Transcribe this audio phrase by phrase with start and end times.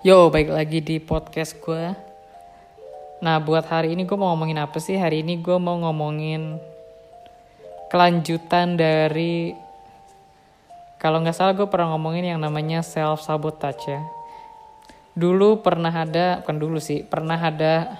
[0.00, 1.92] Yo, baik lagi di podcast gue.
[3.20, 4.96] Nah, buat hari ini gue mau ngomongin apa sih?
[4.96, 6.56] Hari ini gue mau ngomongin
[7.92, 9.52] kelanjutan dari
[10.96, 14.00] kalau nggak salah gue pernah ngomongin yang namanya self sabotage ya.
[15.12, 17.92] Dulu pernah ada, bukan dulu sih, pernah ada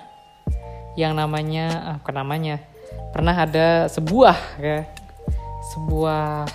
[0.96, 2.64] yang namanya, ah, bukan namanya,
[3.12, 4.88] pernah ada sebuah ya,
[5.76, 6.48] sebuah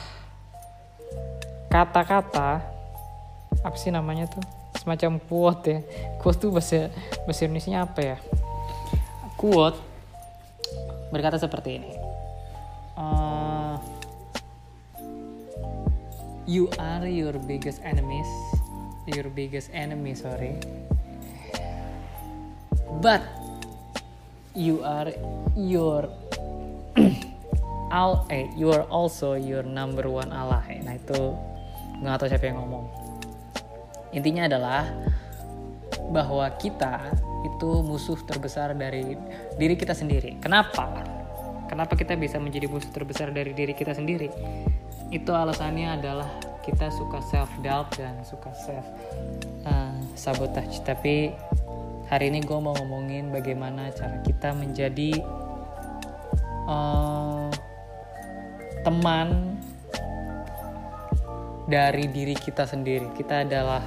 [1.70, 2.66] kata-kata
[3.62, 4.55] apa sih namanya tuh
[4.86, 5.80] semacam quote ya.
[6.22, 6.94] Quote tuh bahasa
[7.26, 8.18] bahasa Indonesia apa ya?
[9.34, 9.82] Quote
[11.10, 11.92] berkata seperti ini.
[12.94, 13.82] Uh,
[16.46, 18.30] you are your biggest enemies.
[19.10, 20.62] Your biggest enemy sorry.
[23.02, 23.26] But
[24.54, 25.10] you are
[25.58, 26.14] your
[27.92, 30.78] all eh you are also your number one ally.
[30.86, 31.34] Nah itu
[32.06, 33.05] nggak tahu siapa yang ngomong
[34.16, 34.88] intinya adalah
[36.10, 37.12] bahwa kita
[37.46, 39.20] itu musuh terbesar dari
[39.60, 40.40] diri kita sendiri.
[40.42, 41.04] Kenapa?
[41.70, 44.32] Kenapa kita bisa menjadi musuh terbesar dari diri kita sendiri?
[45.14, 46.30] Itu alasannya adalah
[46.66, 48.86] kita suka self doubt dan suka self
[49.70, 50.82] uh, sabotage.
[50.82, 51.30] Tapi
[52.10, 55.22] hari ini gue mau ngomongin bagaimana cara kita menjadi
[56.70, 57.50] uh,
[58.86, 59.55] teman
[61.66, 63.12] dari diri kita sendiri.
[63.14, 63.82] Kita adalah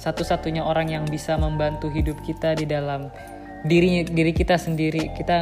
[0.00, 3.10] satu-satunya orang yang bisa membantu hidup kita di dalam
[3.66, 5.12] diri diri kita sendiri.
[5.12, 5.38] Kita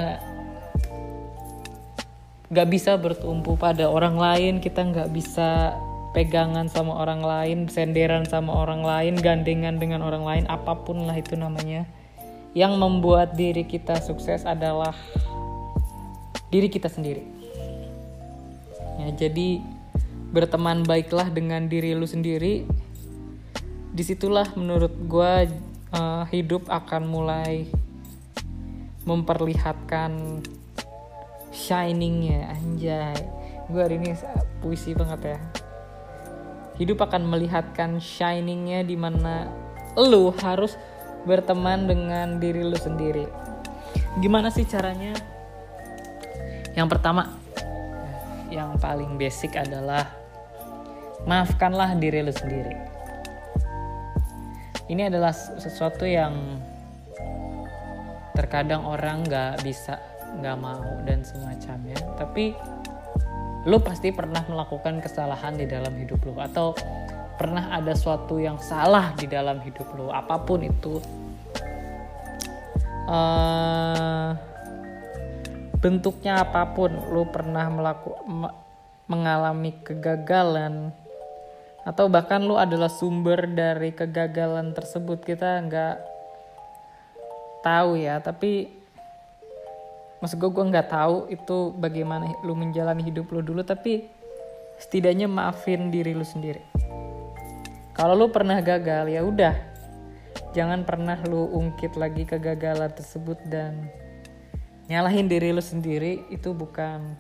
[2.49, 4.55] nggak bisa bertumpu pada orang lain.
[4.59, 5.77] Kita nggak bisa
[6.17, 11.15] pegangan sama orang lain, senderan sama orang lain, gandengan dengan orang lain, apa pun lah
[11.15, 11.85] itu namanya.
[12.57, 14.97] Yang membuat diri kita sukses adalah
[16.49, 17.23] diri kita sendiri.
[18.99, 19.63] Ya, jadi
[20.29, 22.69] berteman baiklah dengan diri lu sendiri
[23.89, 25.35] di situlah menurut gue
[25.97, 27.65] uh, hidup akan mulai
[29.09, 30.45] memperlihatkan
[31.49, 33.17] shiningnya anjay.
[33.73, 34.13] Gue hari ini
[34.61, 35.39] puisi banget ya.
[36.77, 39.49] Hidup akan melihatkan shiningnya di mana
[39.97, 40.77] lu harus
[41.25, 43.27] berteman dengan diri lu sendiri.
[44.21, 45.17] Gimana sih caranya?
[46.77, 47.35] Yang pertama
[48.49, 50.18] yang paling basic adalah
[51.25, 52.75] maafkanlah diri lu sendiri.
[54.89, 56.61] Ini adalah sesuatu yang
[58.33, 59.99] terkadang orang nggak bisa
[60.39, 61.99] nggak mau dan semacamnya.
[62.17, 62.55] Tapi
[63.67, 66.73] lu pasti pernah melakukan kesalahan di dalam hidup lu atau
[67.37, 71.03] pernah ada suatu yang salah di dalam hidup lu apa pun itu.
[73.09, 74.37] Uh,
[75.81, 78.53] bentuknya apa pun lu pernah melakukan
[79.09, 80.93] mengalami kegagalan
[81.89, 85.25] atau bahkan lu adalah sumber dari kegagalan tersebut.
[85.25, 85.97] Kita nggak
[87.65, 88.69] tahu ya tapi
[90.21, 94.05] maksud gue gue nggak tahu itu bagaimana lu menjalani hidup lu dulu tapi
[94.77, 96.61] setidaknya maafin diri lu sendiri.
[97.97, 99.57] Kalau lu pernah gagal ya udah.
[100.53, 103.89] Jangan pernah lu ungkit lagi kegagalan tersebut dan
[104.93, 107.17] nyalahin diri lu sendiri itu bukan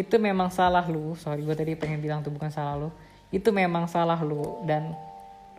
[0.00, 1.12] itu memang salah lu.
[1.20, 2.90] Sorry gue tadi pengen bilang itu bukan salah lu
[3.34, 4.94] itu memang salah lu dan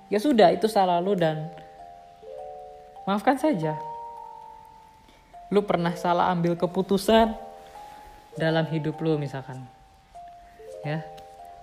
[0.07, 1.51] ya sudah itu salah lu dan
[3.03, 3.75] maafkan saja.
[5.51, 7.35] Lu pernah salah ambil keputusan
[8.39, 9.67] dalam hidup lu misalkan
[10.87, 11.03] ya.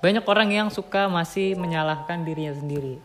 [0.04, 2.98] Banyak orang yang suka masih menyalahkan dirinya sendiri.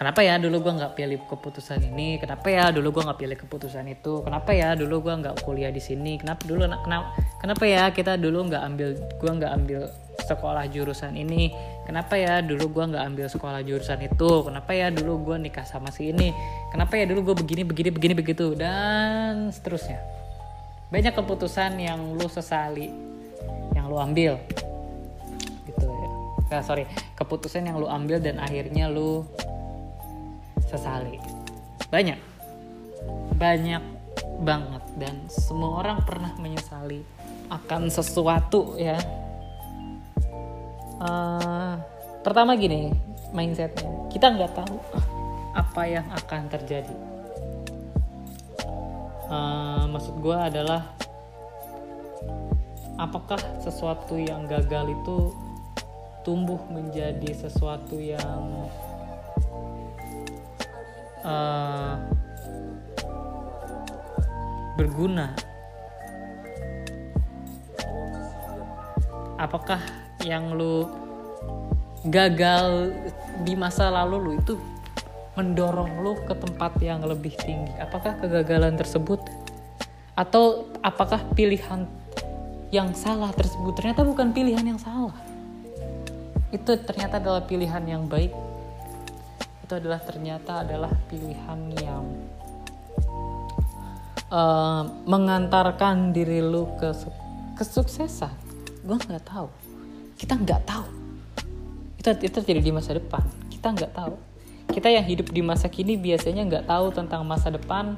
[0.00, 2.16] Kenapa ya dulu gue nggak pilih keputusan ini?
[2.16, 4.24] Kenapa ya dulu gue nggak pilih keputusan itu?
[4.24, 6.16] Kenapa ya dulu gue nggak kuliah di sini?
[6.16, 9.80] Kenapa dulu kenapa kenapa ya kita dulu nggak ambil gue nggak ambil
[10.22, 11.50] sekolah jurusan ini.
[11.88, 14.30] Kenapa ya dulu gue nggak ambil sekolah jurusan itu?
[14.46, 16.30] Kenapa ya dulu gue nikah sama si ini?
[16.70, 18.54] Kenapa ya dulu gue begini begini begini begitu?
[18.54, 19.98] Dan seterusnya.
[20.90, 22.90] Banyak keputusan yang lu sesali
[23.74, 24.38] yang lu ambil.
[25.66, 26.10] Gitu ya.
[26.50, 26.84] Nah, sorry.
[27.14, 29.22] Keputusan yang lu ambil dan akhirnya lu
[30.66, 31.18] sesali.
[31.90, 32.18] Banyak.
[33.38, 33.82] Banyak
[34.42, 34.82] banget.
[34.98, 37.02] Dan semua orang pernah menyesali
[37.50, 38.94] akan sesuatu ya
[41.00, 41.74] uh,
[42.20, 42.92] pertama gini
[43.32, 43.88] mindsetnya.
[44.12, 44.76] Kita nggak tahu
[45.56, 46.96] apa yang akan terjadi.
[49.30, 50.90] Uh, maksud gue adalah
[52.98, 55.30] apakah sesuatu yang gagal itu
[56.26, 58.68] tumbuh menjadi sesuatu yang
[61.22, 61.94] uh,
[64.74, 65.32] berguna?
[69.40, 69.80] Apakah
[70.24, 70.88] yang lu
[72.08, 72.96] gagal
[73.44, 74.54] di masa lalu lu itu
[75.36, 77.72] mendorong lu ke tempat yang lebih tinggi.
[77.80, 79.20] Apakah kegagalan tersebut?
[80.16, 81.88] Atau apakah pilihan
[82.68, 83.72] yang salah tersebut?
[83.78, 85.16] Ternyata bukan pilihan yang salah.
[86.50, 88.34] Itu ternyata adalah pilihan yang baik.
[89.64, 92.04] Itu adalah ternyata adalah pilihan yang
[94.28, 96.90] uh, mengantarkan diri lu ke
[97.56, 98.34] kesuksesan.
[98.82, 99.59] Gue nggak tahu
[100.20, 100.84] kita nggak tahu.
[101.96, 103.24] Itu itu terjadi di masa depan.
[103.48, 104.14] Kita nggak tahu.
[104.68, 107.96] Kita yang hidup di masa kini biasanya nggak tahu tentang masa depan.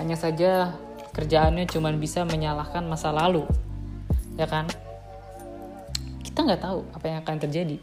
[0.00, 0.72] Hanya saja
[1.12, 3.44] kerjaannya cuma bisa menyalahkan masa lalu.
[4.40, 4.64] Ya kan?
[6.24, 7.76] Kita nggak tahu apa yang akan terjadi.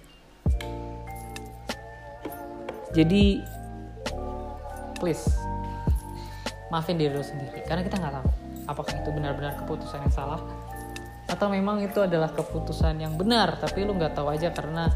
[2.97, 3.45] Jadi
[4.97, 5.29] please
[6.73, 7.61] maafin diri lo sendiri.
[7.69, 8.27] Karena kita nggak tahu
[8.65, 10.41] apakah itu benar-benar keputusan yang salah
[11.29, 14.89] atau memang itu adalah keputusan yang benar tapi lu nggak tahu aja karena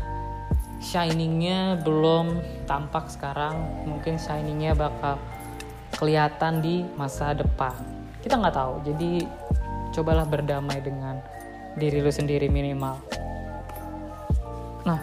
[0.83, 3.87] shiningnya belum tampak sekarang.
[3.87, 5.15] Mungkin shiningnya bakal
[5.95, 7.73] kelihatan di masa depan.
[8.19, 9.23] Kita nggak tahu jadi
[9.95, 11.23] cobalah berdamai dengan
[11.79, 12.99] diri lu sendiri minimal.
[14.83, 15.01] Nah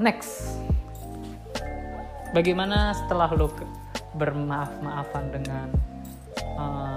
[0.00, 0.56] next.
[2.32, 3.48] Bagaimana setelah lu
[4.16, 5.68] bermaaf-maafan dengan
[6.56, 6.87] uh,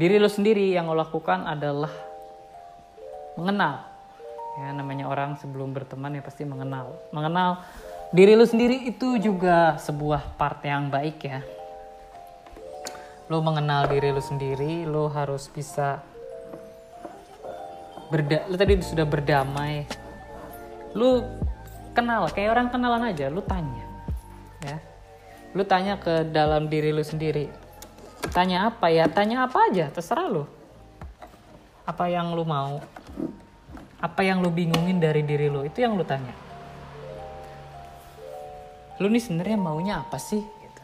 [0.00, 1.92] diri lu sendiri yang lo lakukan adalah
[3.36, 3.84] mengenal.
[4.56, 6.96] Ya namanya orang sebelum berteman ya pasti mengenal.
[7.12, 7.60] Mengenal
[8.08, 11.44] diri lu sendiri itu juga sebuah part yang baik ya.
[13.28, 16.00] Lo mengenal diri lu sendiri lo harus bisa
[18.08, 19.84] berda lu tadi sudah berdamai.
[20.96, 21.20] Lu
[21.92, 23.84] kenal kayak orang kenalan aja lu tanya
[24.64, 24.80] ya.
[25.52, 27.69] Lu tanya ke dalam diri lu sendiri
[28.28, 29.08] tanya apa ya?
[29.08, 30.44] Tanya apa aja terserah lu.
[31.88, 32.84] Apa yang lu mau.
[34.00, 36.32] Apa yang lu bingungin dari diri lu itu yang lu tanya.
[39.00, 40.44] Lu nih sebenarnya maunya apa sih?
[40.44, 40.82] Gitu.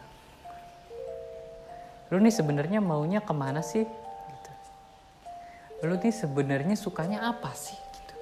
[2.09, 3.85] lu nih sebenarnya maunya ke mana sih?
[3.85, 4.53] Gitu.
[5.85, 7.77] lu nih sebenarnya sukanya apa sih?
[7.77, 8.15] Gitu.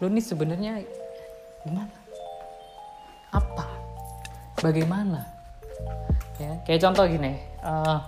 [0.00, 0.72] lu nih sebenarnya
[1.68, 1.96] gimana?
[3.36, 3.68] Apa?
[4.64, 5.38] Bagaimana
[6.38, 8.02] ya kayak contoh gini uh,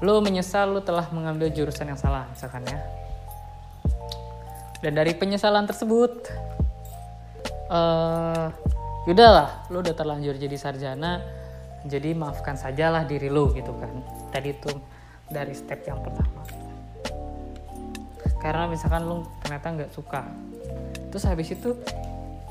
[0.00, 2.78] lu menyesal lu telah mengambil jurusan yang salah misalkan ya.
[4.78, 6.30] Dan dari penyesalan tersebut
[7.66, 8.46] uh,
[9.08, 11.18] lah lu udah terlanjur jadi sarjana
[11.82, 13.90] jadi maafkan sajalah diri lu gitu kan.
[14.30, 14.70] Tadi itu
[15.26, 16.46] dari step yang pertama.
[18.38, 20.22] Karena misalkan lu ternyata nggak suka
[21.08, 21.74] terus habis itu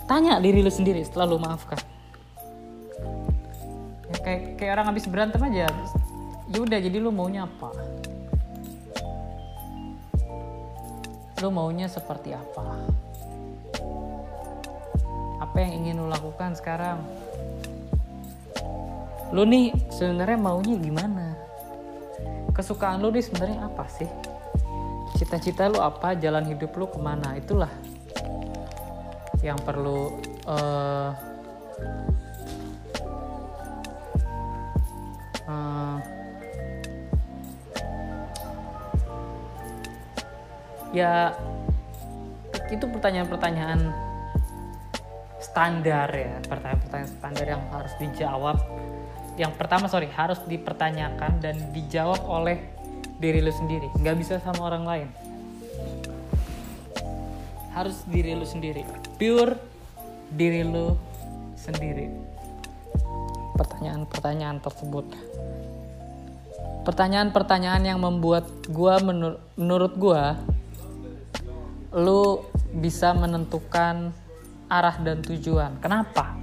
[0.09, 1.77] tanya diri lu sendiri setelah lu maafkan
[4.27, 5.71] kayak kayak orang habis berantem aja.
[6.51, 7.71] Ya udah jadi lu maunya apa?
[11.39, 12.75] Lu maunya seperti apa?
[15.39, 16.99] Apa yang ingin lu lakukan sekarang?
[19.31, 21.31] Lu nih sebenarnya maunya gimana?
[22.51, 24.09] Kesukaan lu nih sebenarnya apa sih?
[25.15, 26.19] Cita-cita lu apa?
[26.19, 27.39] Jalan hidup lu ke mana?
[27.39, 27.71] Itulah
[29.39, 30.19] yang perlu
[30.49, 31.15] uh,
[35.47, 35.97] uh,
[40.91, 41.31] ya
[42.67, 43.91] itu pertanyaan-pertanyaan
[45.39, 48.57] standar ya pertanyaan-pertanyaan standar yang harus dijawab.
[49.37, 52.57] Yang pertama sorry harus dipertanyakan dan dijawab oleh
[53.21, 53.87] diri lu sendiri.
[53.97, 55.09] Nggak bisa sama orang lain.
[57.73, 58.81] Harus diri lu sendiri.
[59.21, 59.57] Pure
[60.33, 60.97] diri lu
[61.53, 62.26] sendiri
[63.77, 65.05] pertanyaan-pertanyaan tersebut
[66.81, 70.41] pertanyaan-pertanyaan yang membuat gua menur menurut gua
[71.93, 72.41] lu
[72.73, 74.09] bisa menentukan
[74.67, 75.77] arah dan tujuan.
[75.77, 76.35] Kenapa?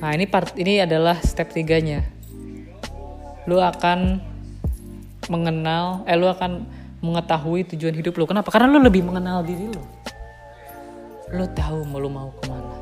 [0.00, 2.06] Nah, ini part ini adalah step tiganya.
[3.44, 4.22] Lu akan
[5.28, 6.64] mengenal, eh lu akan
[7.04, 8.24] mengetahui tujuan hidup lu.
[8.24, 8.48] Kenapa?
[8.48, 9.82] Karena lu lebih mengenal diri lu.
[11.36, 12.75] Lu tahu mau lu mau ke mana.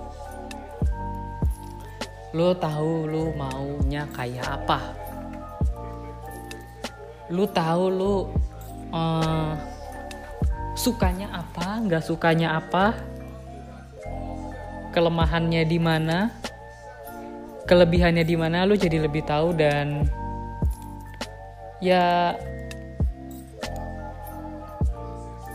[2.34, 4.80] Lu tahu lu maunya kayak apa.
[7.30, 8.14] Lu tahu lu
[8.90, 9.54] uh,
[10.74, 12.98] sukanya apa, nggak sukanya apa,
[14.90, 16.34] kelemahannya di mana?
[17.70, 18.66] Kelebihannya di mana?
[18.66, 20.04] Lu jadi lebih tahu dan
[21.78, 22.34] ya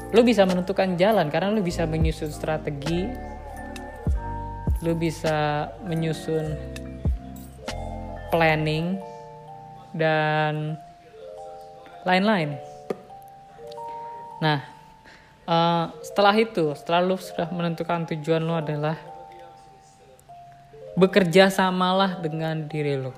[0.10, 3.29] lu bisa menentukan jalan karena lu bisa menyusun strategi
[4.84, 6.56] lu bisa menyusun
[8.32, 9.00] planning
[9.92, 10.78] dan
[12.08, 12.56] lain-lain.
[14.40, 14.64] Nah,
[15.50, 18.96] uh, setelah itu, setelah lu sudah menentukan tujuan lu adalah
[21.00, 23.16] bekerja samalah dengan diri lo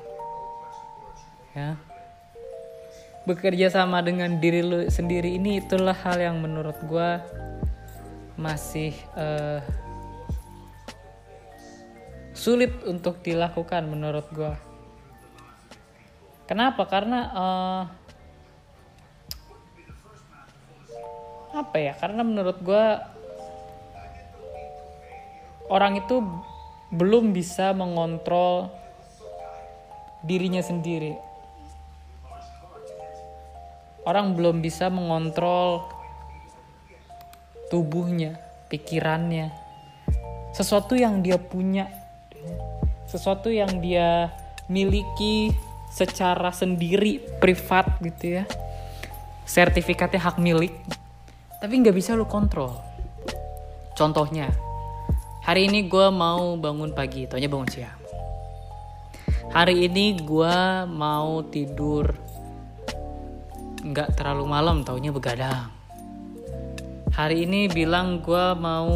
[1.57, 1.73] ya
[3.25, 7.09] bekerja sama dengan diri lo sendiri ini itulah hal yang menurut gue
[8.37, 9.65] masih uh,
[12.41, 14.71] sulit untuk dilakukan menurut gue
[16.51, 16.83] kenapa?
[16.83, 17.81] Karena uh,
[21.55, 21.95] apa ya?
[21.95, 22.85] Karena menurut gue
[25.71, 26.19] orang itu
[26.91, 28.67] belum bisa mengontrol
[30.27, 31.15] dirinya sendiri.
[34.03, 35.87] Orang belum bisa mengontrol
[37.71, 38.35] tubuhnya,
[38.67, 39.53] pikirannya,
[40.51, 42.00] sesuatu yang dia punya,
[43.11, 44.31] sesuatu yang dia
[44.71, 45.51] miliki
[45.91, 48.43] secara sendiri, privat gitu ya.
[49.43, 50.71] Sertifikatnya hak milik,
[51.59, 52.79] tapi nggak bisa lo kontrol.
[53.99, 54.47] Contohnya,
[55.41, 57.97] hari ini gue mau bangun pagi taunya bangun siang
[59.51, 62.13] hari ini gue mau tidur
[63.83, 65.67] nggak terlalu malam taunya begadang
[67.11, 68.93] hari ini bilang gue mau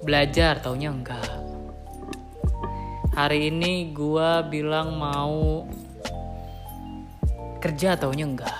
[0.00, 1.45] belajar taunya enggak
[3.16, 5.64] hari ini gue bilang mau
[7.64, 8.52] kerja taunya enggak.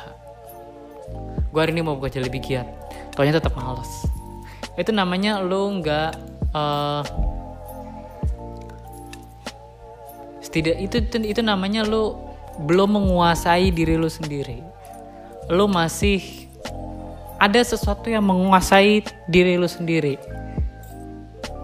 [1.52, 2.64] Gue hari ini mau kerja lebih giat
[3.12, 4.08] taunya tetap males.
[4.80, 6.10] Itu namanya lu nggak
[6.56, 7.04] uh,
[10.48, 12.16] tidak itu itu namanya lu
[12.64, 14.64] belum menguasai diri lu sendiri.
[15.52, 16.48] Lu masih
[17.36, 20.16] ada sesuatu yang menguasai diri lu sendiri.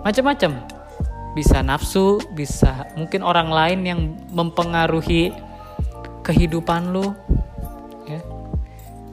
[0.04, 0.72] Macam-macam
[1.33, 5.33] bisa nafsu bisa mungkin orang lain yang mempengaruhi
[6.21, 7.17] kehidupan lu
[8.05, 8.21] ya.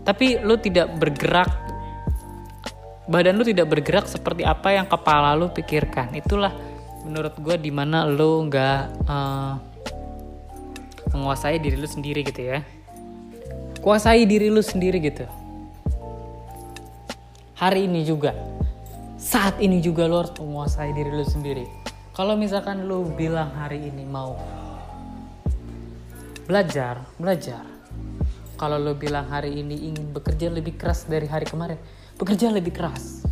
[0.04, 1.50] Tapi lu tidak bergerak
[3.10, 6.12] badan lu tidak bergerak seperti apa yang kepala lu pikirkan.
[6.14, 6.52] Itulah
[7.08, 9.54] menurut gue di mana lu nggak uh,
[11.16, 12.60] menguasai diri lu sendiri gitu ya.
[13.80, 15.24] Kuasai diri lu sendiri gitu.
[17.56, 18.36] Hari ini juga
[19.20, 21.79] saat ini juga lu harus menguasai diri lu sendiri
[22.14, 24.38] kalau misalkan lu bilang hari ini mau
[26.50, 27.62] belajar belajar.
[28.60, 31.80] Kalau lu bilang hari ini ingin bekerja lebih keras dari hari kemarin
[32.20, 33.24] bekerja lebih keras.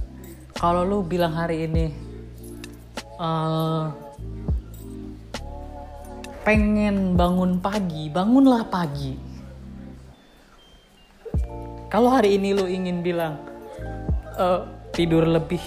[0.56, 1.92] Kalau lu bilang hari ini
[3.20, 3.92] uh,
[6.48, 9.20] pengen bangun pagi bangunlah pagi.
[11.92, 13.42] Kalau hari ini lu ingin bilang
[14.38, 14.64] uh,
[14.96, 15.62] tidur lebih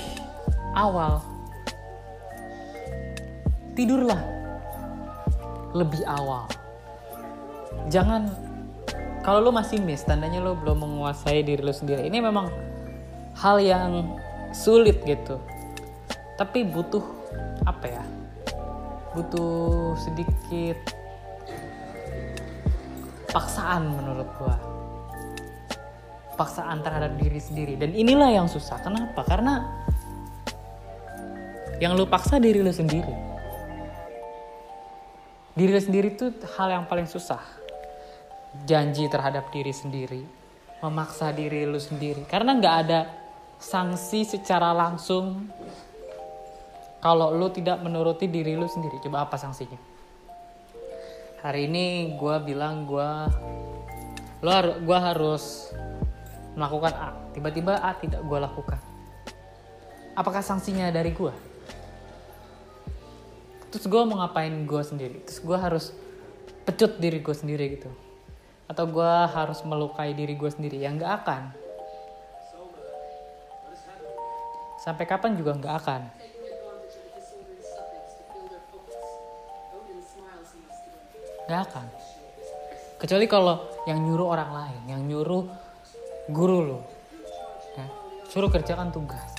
[0.72, 1.29] awal
[3.74, 4.20] tidurlah.
[5.70, 6.50] Lebih awal.
[7.86, 8.26] Jangan
[9.22, 12.08] kalau lu masih miss tandanya lu belum menguasai diri lu sendiri.
[12.08, 12.50] Ini memang
[13.38, 14.18] hal yang
[14.50, 15.38] sulit gitu.
[16.34, 17.04] Tapi butuh
[17.68, 18.04] apa ya
[19.10, 20.78] butuh sedikit
[23.30, 24.56] paksaan menurut gua.
[26.34, 27.76] Paksaan terhadap diri sendiri.
[27.76, 28.80] Dan inilah yang susah.
[28.80, 29.20] Kenapa?
[29.28, 29.60] Karena
[31.80, 33.29] yang lu paksa diri lu sendiri
[35.54, 37.40] diri sendiri itu hal yang paling susah
[38.66, 40.22] janji terhadap diri sendiri
[40.80, 43.00] memaksa diri lu sendiri karena nggak ada
[43.60, 45.52] sanksi secara langsung
[47.00, 49.00] kalau lu tidak menuruti diri lu sendiri.
[49.00, 49.80] Coba apa sanksinya?
[51.40, 53.10] Hari ini gue bilang gue
[54.40, 55.44] lo harus gue harus
[56.56, 57.10] melakukan A.
[57.32, 58.80] Tiba-tiba A tidak gue lakukan.
[60.12, 61.32] Apakah sanksinya dari gue?
[63.70, 65.22] Terus gue mau ngapain gue sendiri?
[65.24, 65.94] Terus gue harus
[66.66, 67.90] pecut diri gue sendiri gitu.
[68.66, 70.82] Atau gue harus melukai diri gue sendiri?
[70.82, 71.42] yang nggak akan
[74.80, 76.02] sampai kapan juga nggak akan
[81.44, 81.86] nggak akan
[82.96, 85.44] kecuali kalau yang nyuruh orang lain yang nyuruh
[86.32, 86.78] guru lo
[87.76, 87.86] ya,
[88.32, 89.36] suruh kerjakan tugas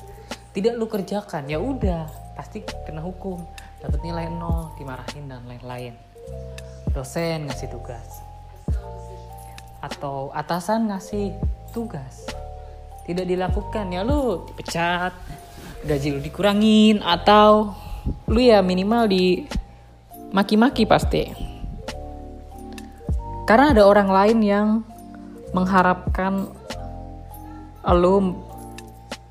[0.54, 2.06] tidak lu kerjakan ya udah
[2.38, 3.42] pasti kena hukum
[3.82, 5.98] dapat nilai nol dimarahin dan lain-lain.
[6.94, 8.22] Dosen ngasih tugas.
[9.82, 11.34] Atau atasan ngasih
[11.74, 12.30] tugas.
[13.10, 15.12] Tidak dilakukan ya lu dipecat
[15.82, 17.74] gaji lu dikurangin atau
[18.30, 19.50] lu ya minimal di
[20.30, 21.26] maki-maki pasti.
[23.50, 24.68] Karena ada orang lain yang
[25.52, 26.48] mengharapkan
[27.98, 28.38] lu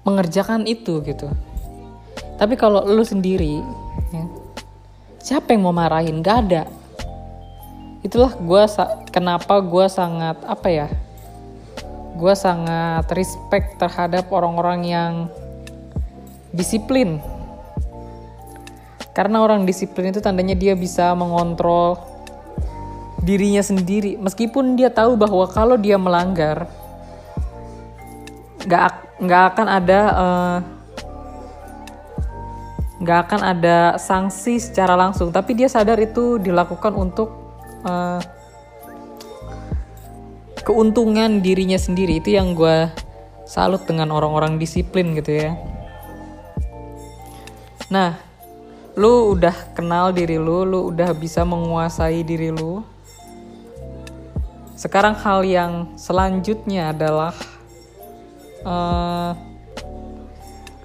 [0.02, 1.30] mengerjakan itu gitu.
[2.34, 3.62] Tapi kalau lu sendiri
[5.20, 6.24] siapa yang mau marahin?
[6.24, 6.62] Gak ada.
[8.00, 8.62] Itulah gue
[9.12, 10.88] kenapa gue sangat apa ya
[12.20, 15.12] gue sangat respect terhadap orang-orang yang
[16.52, 17.22] disiplin.
[19.16, 21.96] Karena orang disiplin itu tandanya dia bisa mengontrol
[23.24, 24.20] dirinya sendiri.
[24.20, 26.68] Meskipun dia tahu bahwa kalau dia melanggar
[28.60, 28.84] nggak
[29.24, 30.56] nggak akan ada uh,
[33.00, 37.32] nggak akan ada sanksi secara langsung tapi dia sadar itu dilakukan untuk
[37.88, 38.20] uh,
[40.62, 42.20] keuntungan dirinya sendiri.
[42.20, 42.92] Itu yang gue
[43.48, 45.58] salut dengan orang-orang disiplin gitu ya.
[47.90, 48.20] Nah
[48.94, 52.84] lu udah kenal diri lu lu udah bisa menguasai diri lu.
[54.78, 57.36] Sekarang hal yang selanjutnya adalah
[58.64, 59.36] uh,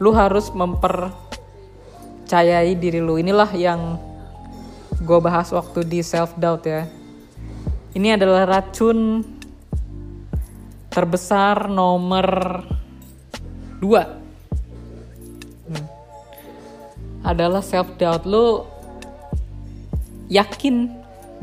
[0.01, 1.15] lu harus memper
[2.25, 3.21] percayai diri lu.
[3.21, 4.01] Inilah yang
[4.97, 6.89] gue bahas waktu di self doubt ya.
[7.93, 9.21] Ini adalah racun
[10.89, 12.65] terbesar nomor
[13.77, 14.25] dua.
[15.69, 15.85] Hmm.
[17.21, 18.65] adalah self doubt lu
[20.25, 20.89] yakin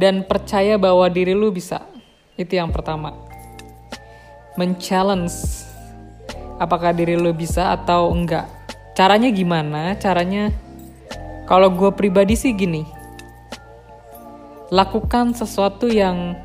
[0.02, 1.86] dan percaya bahwa diri lu bisa.
[2.34, 3.14] Itu yang pertama.
[4.58, 5.62] Men-challenge
[6.58, 8.50] apakah diri lu bisa atau enggak.
[8.98, 9.94] Caranya gimana?
[9.94, 10.50] Caranya
[11.44, 12.86] kalau gue pribadi sih gini,
[14.72, 16.38] lakukan sesuatu yang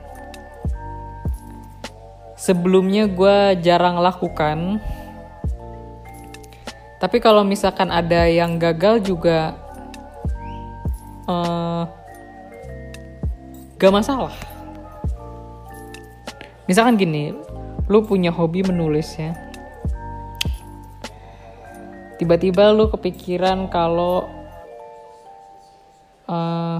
[2.37, 4.79] sebelumnya gue jarang lakukan.
[6.97, 9.53] Tapi kalau misalkan ada yang gagal juga
[11.29, 11.85] uh,
[13.77, 14.33] gak masalah.
[16.65, 17.31] Misalkan gini,
[17.87, 19.37] lu punya hobi menulis ya.
[22.17, 24.25] Tiba-tiba lu kepikiran kalau
[26.27, 26.77] uh, eh,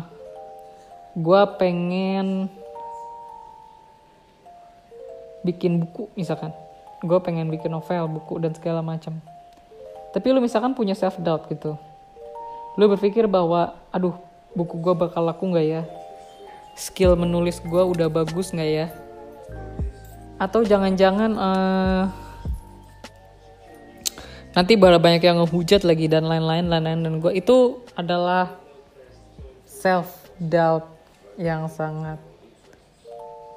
[1.18, 2.51] gue pengen
[5.42, 6.51] bikin buku misalkan.
[7.01, 9.18] Gue pengen bikin novel buku dan segala macam.
[10.12, 11.80] Tapi lu misalkan punya self doubt gitu.
[12.77, 14.14] Lu berpikir bahwa aduh
[14.53, 15.81] buku gue bakal laku nggak ya?
[16.77, 18.88] Skill menulis gue udah bagus nggak ya?
[20.38, 22.03] Atau jangan-jangan uh,
[24.53, 28.57] nanti banyak yang ngehujat lagi dan lain-lain lain-lain dan gue itu adalah
[29.77, 30.09] self
[30.42, 30.90] doubt
[31.37, 32.18] yang sangat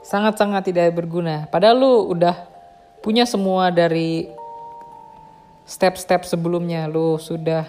[0.05, 1.49] sangat sangat tidak berguna.
[1.49, 2.37] Padahal lu udah
[3.01, 4.29] punya semua dari
[5.65, 6.85] step-step sebelumnya.
[6.91, 7.65] Lu sudah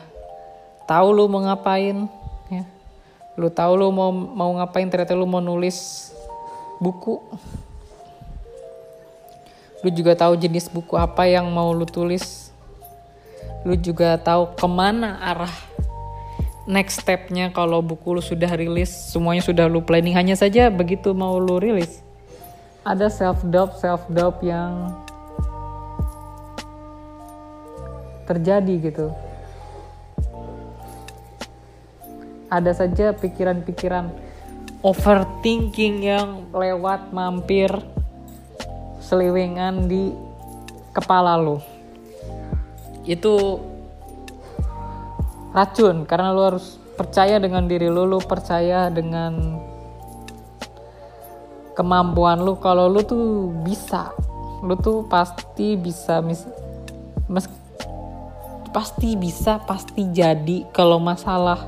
[0.84, 2.08] tahu lu mau ngapain,
[2.52, 2.64] ya.
[3.40, 6.12] Lu tahu lu mau mau ngapain ternyata lu mau nulis
[6.82, 7.24] buku.
[9.82, 12.52] Lu juga tahu jenis buku apa yang mau lu tulis.
[13.62, 15.54] Lu juga tahu ke mana arah
[16.70, 20.14] next stepnya kalau buku lu sudah rilis semuanya sudah lu planning.
[20.14, 22.02] Hanya saja begitu mau lu rilis
[22.82, 24.90] ada self doubt self doubt yang
[28.26, 29.08] terjadi gitu.
[32.52, 34.12] Ada saja pikiran-pikiran
[34.84, 37.70] overthinking yang lewat mampir
[39.00, 40.12] seliwingan di
[40.92, 41.64] kepala lo
[43.08, 43.62] itu
[45.52, 49.60] racun karena lu harus percaya dengan diri lu lu percaya dengan
[51.74, 52.60] kemampuan lu.
[52.60, 54.12] Kalau lu tuh bisa
[54.62, 56.46] lu tuh pasti bisa mis,
[57.26, 57.50] mes,
[58.70, 60.70] pasti bisa pasti jadi.
[60.70, 61.66] Kalau masalah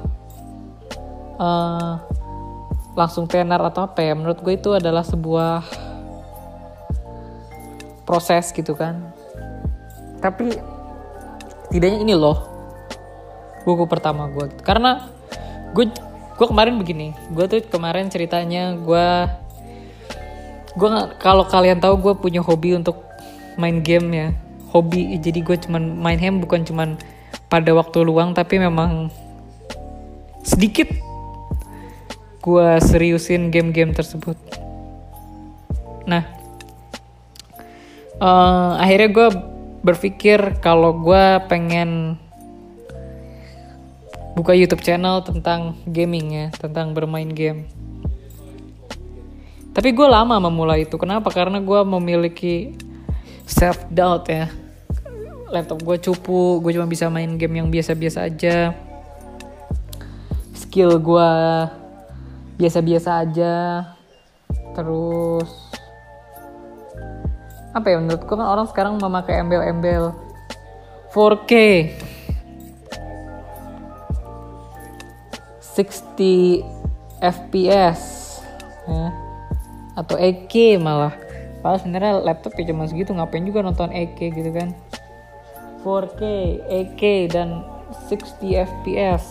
[1.42, 1.98] uh,
[2.94, 5.66] langsung tenar atau apa ya menurut gue itu adalah sebuah
[8.06, 9.02] proses gitu kan.
[10.22, 10.54] Tapi
[11.74, 12.53] tidaknya ini loh
[13.64, 14.62] buku pertama gue gitu.
[14.64, 15.10] karena
[15.74, 15.90] gue
[16.34, 19.08] gue kemarin begini gue tuh kemarin ceritanya gue
[20.74, 20.90] gue
[21.22, 23.06] kalau kalian tahu gue punya hobi untuk
[23.56, 24.28] main game ya
[24.74, 26.98] hobi jadi gue cuman main game bukan cuman
[27.48, 29.14] pada waktu luang tapi memang
[30.42, 30.90] sedikit
[32.44, 34.36] gue seriusin game-game tersebut
[36.04, 36.26] nah
[38.20, 39.28] uh, akhirnya gue
[39.86, 42.20] berpikir kalau gue pengen
[44.34, 47.70] buka YouTube channel tentang gaming ya, tentang bermain game.
[49.74, 51.02] Tapi gue lama memulai itu.
[51.02, 51.34] Kenapa?
[51.34, 52.78] Karena gue memiliki
[53.50, 54.50] self doubt ya.
[55.50, 58.74] Laptop gue cupu, gue cuma bisa main game yang biasa-biasa aja.
[60.54, 61.30] Skill gue
[62.58, 63.54] biasa-biasa aja.
[64.74, 65.50] Terus
[67.74, 70.14] apa ya menurut gue kan orang sekarang memakai embel-embel
[71.10, 71.54] 4K
[75.74, 76.62] 60
[77.24, 78.02] fps
[78.86, 79.10] ya.
[79.98, 81.14] atau 8K malah.
[81.64, 84.70] Padahal sebenarnya laptop ya cuma segitu ngapain juga nonton 8K gitu kan.
[85.82, 86.22] 4K
[86.70, 87.50] 8K dan
[88.10, 89.26] 60 fps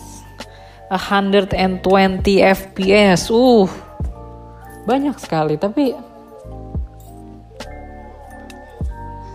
[0.93, 1.57] 120
[2.53, 3.69] fps uh
[4.83, 5.95] banyak sekali tapi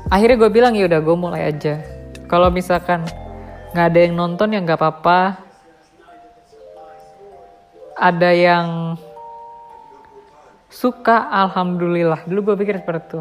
[0.08, 1.80] akhirnya gue bilang ya udah gue mulai aja.
[2.28, 3.04] Kalau misalkan
[3.72, 5.47] nggak ada yang nonton ya nggak apa-apa
[7.98, 8.94] ada yang
[10.70, 12.22] suka alhamdulillah.
[12.24, 13.20] Dulu gue pikir seperti itu.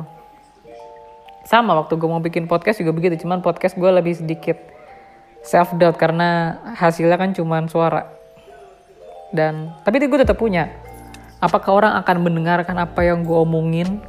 [1.50, 4.60] Sama waktu gue mau bikin podcast juga begitu cuman podcast gue lebih sedikit
[5.42, 8.06] self doubt karena hasilnya kan cuman suara.
[9.34, 10.70] Dan tapi itu gue tetap punya.
[11.42, 14.02] Apakah orang akan mendengarkan apa yang gue omongin?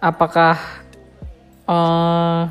[0.00, 0.60] Apakah
[1.64, 2.48] uh,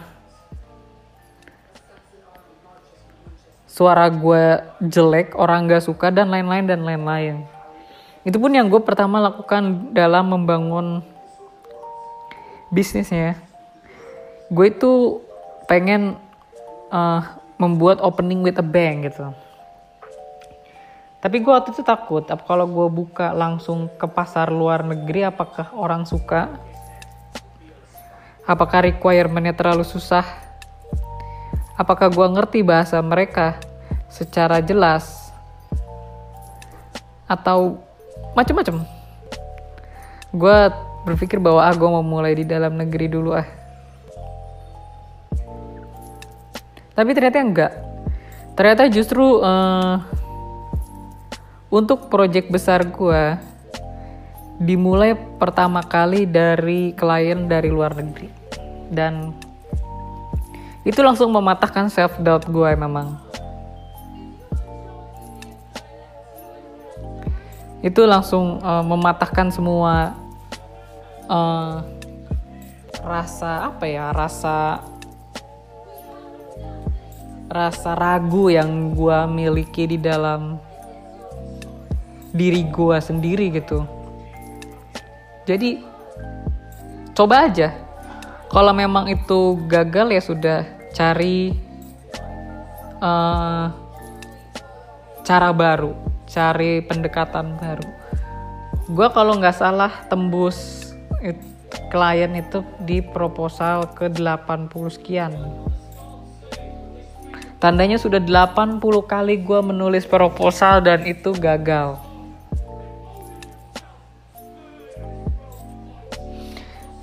[3.75, 7.43] suara gue jelek, orang gak suka dan lain-lain dan lain-lain.
[8.23, 11.03] Itu pun yang gue pertama lakukan dalam membangun
[12.71, 13.35] bisnisnya.
[14.47, 15.19] Gue itu
[15.67, 16.15] pengen
[16.87, 19.35] uh, membuat opening with a bang gitu.
[21.19, 25.75] Tapi gue waktu itu takut, apa kalau gue buka langsung ke pasar luar negeri, apakah
[25.75, 26.47] orang suka?
[28.47, 30.44] Apakah requirementnya terlalu susah?
[31.75, 33.59] Apakah gue ngerti bahasa mereka
[34.07, 35.31] secara jelas?
[37.27, 37.83] Atau
[38.35, 38.83] macem-macem?
[40.35, 40.57] Gue
[41.05, 43.47] berpikir bahwa ah gue mau mulai di dalam negeri dulu ah.
[46.95, 47.73] Tapi ternyata enggak.
[48.55, 49.99] Ternyata justru uh,
[51.67, 53.35] untuk project besar gue
[54.55, 58.31] dimulai pertama kali dari klien dari luar negeri.
[58.87, 59.35] Dan
[60.85, 63.17] itu langsung mematahkan self doubt gue memang.
[67.81, 70.13] Itu langsung uh, mematahkan semua
[71.25, 71.81] uh,
[73.01, 74.81] rasa apa ya rasa
[77.49, 80.61] rasa ragu yang gue miliki di dalam
[82.29, 83.85] diri gue sendiri gitu.
[85.49, 85.81] Jadi
[87.17, 87.73] coba aja.
[88.49, 91.51] Kalau memang itu gagal ya sudah cari
[93.03, 93.67] uh,
[95.27, 95.91] cara baru,
[96.23, 97.87] cari pendekatan baru.
[98.87, 101.35] Gue kalau nggak salah tembus it,
[101.91, 105.35] klien itu di proposal ke 80 sekian.
[107.59, 111.99] Tandanya sudah 80 kali gue menulis proposal dan itu gagal.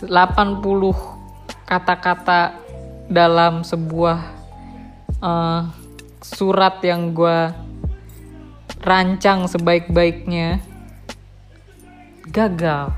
[0.02, 0.94] Delapan puluh
[1.66, 2.62] kata-kata
[3.12, 4.18] dalam sebuah
[5.20, 5.68] uh,
[6.25, 7.53] surat yang gue
[8.81, 10.64] rancang sebaik-baiknya
[12.33, 12.96] gagal.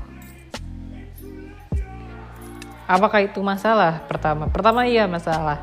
[2.85, 3.99] Apakah itu masalah?
[4.07, 5.59] Pertama, pertama iya masalah.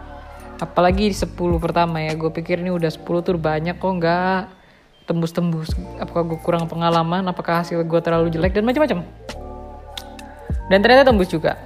[0.61, 4.41] Apalagi di 10 pertama ya, gue pikir ini udah 10 tuh banyak kok nggak
[5.09, 5.75] tembus-tembus.
[5.99, 7.27] Apakah gue kurang pengalaman?
[7.27, 9.07] Apakah hasil gue terlalu jelek dan macam-macam?
[10.71, 11.59] Dan ternyata tembus juga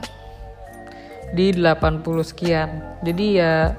[1.35, 3.01] di 80 sekian.
[3.03, 3.75] Jadi ya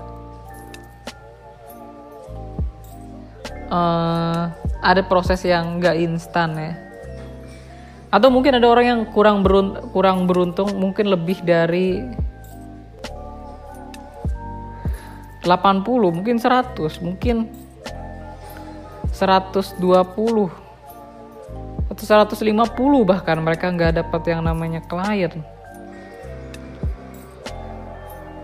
[3.71, 4.51] uh,
[4.83, 6.73] ada proses yang nggak instan ya.
[8.07, 12.07] Atau mungkin ada orang yang kurang beruntung, kurang beruntung mungkin lebih dari
[15.43, 17.47] 80 mungkin 100 mungkin
[19.15, 19.79] 120
[21.87, 25.39] atau 150 bahkan mereka nggak dapat yang namanya klien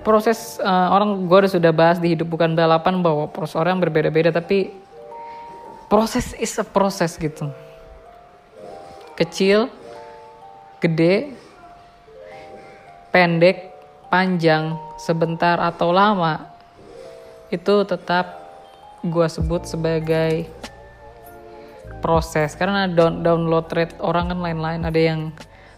[0.03, 4.75] proses uh, orang gue sudah bahas di hidup bukan balapan bahwa proses orang berbeda-beda tapi
[5.87, 7.49] proses is a proses gitu.
[9.15, 9.71] Kecil
[10.83, 11.31] gede
[13.15, 13.71] pendek
[14.11, 16.51] panjang sebentar atau lama
[17.47, 18.43] itu tetap
[18.99, 20.51] gue sebut sebagai
[22.03, 22.57] proses.
[22.59, 24.81] Karena down, download rate orang kan lain-lain.
[24.83, 25.21] Ada yang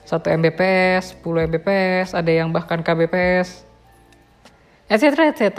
[0.06, 3.66] 1 Mbps, 10 Mbps, ada yang bahkan kbps
[4.90, 5.50] etc etc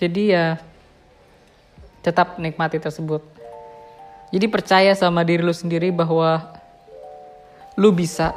[0.00, 0.46] jadi ya
[2.00, 3.20] tetap nikmati tersebut.
[4.32, 6.56] Jadi percaya sama diri lu sendiri bahwa
[7.76, 8.32] lu bisa.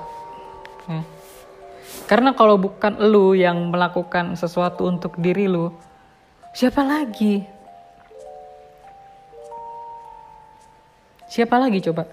[0.83, 0.99] Ya.
[2.11, 5.71] karena kalau bukan lu yang melakukan sesuatu untuk diri lu
[6.51, 7.47] siapa lagi?
[11.31, 12.03] Siapa lagi coba?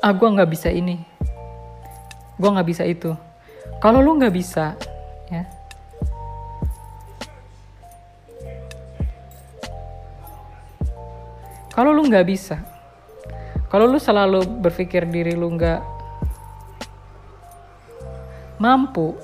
[0.00, 1.04] Ah gue nggak bisa ini.
[2.40, 3.12] Gue nggak bisa itu.
[3.84, 4.72] Kalau lu nggak bisa
[5.28, 5.44] ya
[11.74, 12.62] Kalau lu nggak bisa,
[13.66, 15.82] kalau lu selalu berpikir diri lu nggak
[18.62, 19.18] mampu,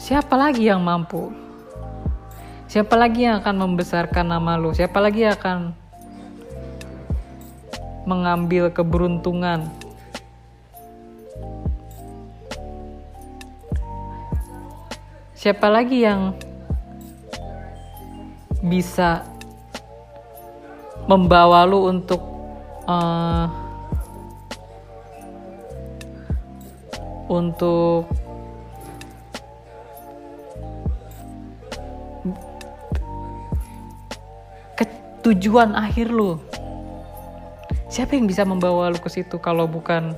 [0.00, 1.44] siapa lagi yang mampu?
[2.74, 5.58] siapa lagi yang akan membesarkan nama lu siapa lagi yang akan
[8.02, 9.70] mengambil keberuntungan
[15.38, 16.34] siapa lagi yang
[18.58, 19.22] bisa
[21.04, 22.20] membawa lu untuk
[22.88, 23.46] uh,
[27.28, 28.08] untuk
[34.76, 34.84] ke
[35.24, 36.40] tujuan akhir lu.
[37.88, 40.16] Siapa yang bisa membawa lu ke situ kalau bukan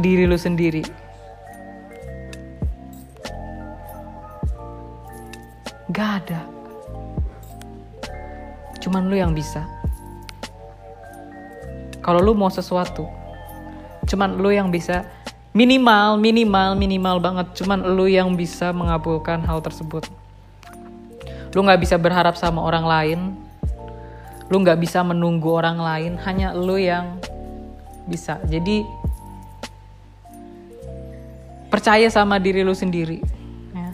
[0.00, 1.05] diri lu sendiri
[8.96, 9.60] cuman lu yang bisa.
[12.00, 13.04] Kalau lu mau sesuatu
[14.08, 15.04] cuman lu yang bisa.
[15.52, 20.08] Minimal minimal minimal banget cuman lu yang bisa mengabulkan hal tersebut.
[21.52, 23.20] Lu nggak bisa berharap sama orang lain.
[24.48, 27.20] Lu nggak bisa menunggu orang lain hanya lu yang
[28.08, 28.40] bisa.
[28.48, 28.80] Jadi
[31.68, 33.20] percaya sama diri lu sendiri
[33.76, 33.92] ya.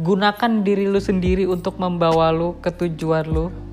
[0.00, 3.63] gunakan diri lu sendiri untuk membawa lu ke tujuan lu.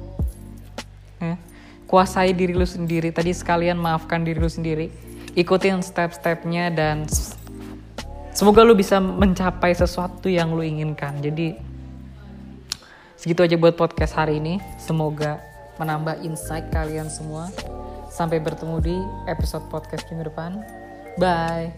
[1.92, 3.12] Kuasai diri lu sendiri.
[3.12, 4.88] Tadi sekalian maafkan diri lu sendiri.
[5.36, 7.04] Ikutin step-stepnya dan
[8.32, 11.20] semoga lu bisa mencapai sesuatu yang lu inginkan.
[11.20, 11.60] Jadi
[13.20, 14.64] segitu aja buat podcast hari ini.
[14.80, 15.44] Semoga
[15.76, 17.52] menambah insight kalian semua.
[18.08, 18.96] Sampai bertemu di
[19.28, 20.64] episode podcast minggu depan.
[21.20, 21.76] Bye